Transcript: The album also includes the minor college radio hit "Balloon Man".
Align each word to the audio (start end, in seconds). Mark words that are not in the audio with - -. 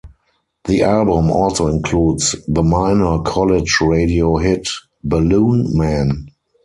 The 0.63 0.81
album 0.81 1.29
also 1.29 1.67
includes 1.67 2.35
the 2.47 2.63
minor 2.63 3.19
college 3.21 3.77
radio 3.81 4.37
hit 4.37 4.67
"Balloon 5.03 5.77
Man". 5.77 6.29